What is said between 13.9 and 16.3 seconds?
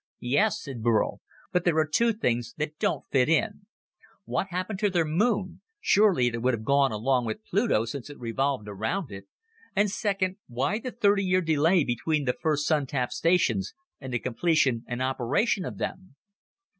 and the completion and operation of them?"